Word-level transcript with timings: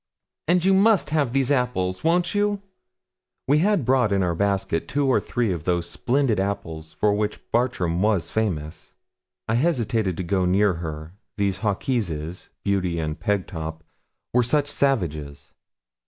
'And 0.47 0.65
you 0.65 0.73
must 0.73 1.11
have 1.11 1.31
these 1.31 1.51
apples 1.51 2.03
won't 2.03 2.33
you?' 2.33 2.59
We 3.47 3.59
had 3.59 3.85
brought 3.85 4.11
in 4.11 4.23
our 4.23 4.33
basket 4.33 4.87
two 4.87 5.05
or 5.05 5.19
three 5.19 5.51
of 5.53 5.65
those 5.65 5.87
splendid 5.87 6.39
apples 6.39 6.93
for 6.93 7.13
which 7.13 7.39
Bartram 7.51 8.01
was 8.01 8.31
famous. 8.31 8.95
I 9.47 9.53
hesitated 9.53 10.17
to 10.17 10.23
go 10.23 10.45
near 10.45 10.73
her, 10.81 11.13
these 11.37 11.57
Hawkeses, 11.57 12.49
Beauty 12.63 12.97
and 12.97 13.19
Pegtop, 13.19 13.83
were 14.33 14.41
such 14.41 14.65
savages. 14.65 15.53